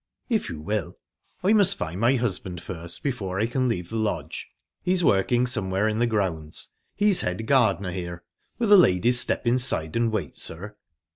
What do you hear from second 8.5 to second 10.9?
Will the ladies step inside and wait, sir?"